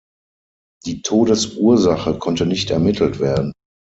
[0.87, 3.53] Die Todesursache konnte nicht ermittelt werden.